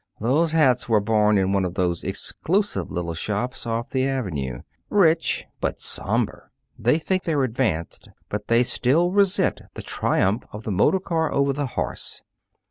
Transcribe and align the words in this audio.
Those 0.19 0.53
hats 0.53 0.89
were 0.89 0.99
born 0.99 1.37
in 1.37 1.53
one 1.53 1.63
of 1.63 1.75
those 1.75 2.03
exclusive 2.03 2.89
little 2.89 3.13
shops 3.13 3.67
off 3.67 3.91
the 3.91 4.03
Avenue. 4.07 4.61
Rich 4.89 5.45
but 5.59 5.79
somber. 5.79 6.51
They 6.75 6.97
think 6.97 7.21
they're 7.21 7.43
advanced, 7.43 8.09
but 8.27 8.47
they 8.47 8.63
still 8.63 9.11
resent 9.11 9.61
the 9.75 9.83
triumph 9.83 10.43
of 10.51 10.63
the 10.63 10.71
motor 10.71 10.99
car 10.99 11.31
over 11.31 11.53
the 11.53 11.67
horse. 11.77 12.23